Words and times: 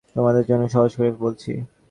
তোমাদের 0.15 0.43
জন্য 0.45 0.63
সহজ 0.69 0.91
করে 0.95 1.09
বলছি। 1.19 1.51